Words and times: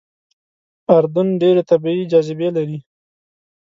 اردن 0.95 1.27
ډېرې 1.41 1.63
طبیعي 1.71 2.03
جاذبې 2.11 2.49
لري. 2.57 2.79